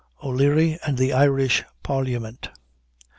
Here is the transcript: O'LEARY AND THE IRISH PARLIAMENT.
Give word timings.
O'LEARY 0.23 0.79
AND 0.83 0.97
THE 0.97 1.13
IRISH 1.13 1.63
PARLIAMENT. 1.83 2.49